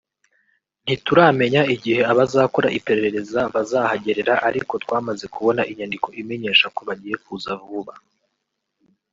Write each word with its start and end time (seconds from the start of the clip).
ntituramenya 0.83 1.61
igihe 1.75 2.01
abazakora 2.11 2.67
iperereza 2.79 3.39
bazahagerera 3.53 4.33
ariko 4.49 4.73
twamaze 4.83 5.25
kubona 5.33 5.61
inyandiko 5.71 6.07
imenyesha 6.21 6.65
ko 6.75 6.81
bagiye 6.89 7.15
kuza 7.25 7.51
vuba 7.63 7.93